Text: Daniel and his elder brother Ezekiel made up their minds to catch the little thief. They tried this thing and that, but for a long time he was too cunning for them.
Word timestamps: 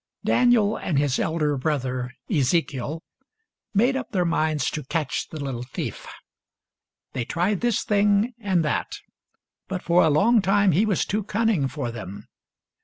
Daniel 0.25 0.77
and 0.77 0.97
his 0.97 1.19
elder 1.19 1.55
brother 1.57 2.11
Ezekiel 2.27 3.03
made 3.71 3.95
up 3.95 4.09
their 4.09 4.25
minds 4.25 4.71
to 4.71 4.81
catch 4.85 5.29
the 5.29 5.39
little 5.39 5.61
thief. 5.61 6.07
They 7.13 7.23
tried 7.23 7.61
this 7.61 7.83
thing 7.83 8.33
and 8.39 8.65
that, 8.65 8.93
but 9.67 9.83
for 9.83 10.01
a 10.03 10.09
long 10.09 10.41
time 10.41 10.71
he 10.71 10.87
was 10.87 11.05
too 11.05 11.21
cunning 11.23 11.67
for 11.67 11.91
them. 11.91 12.25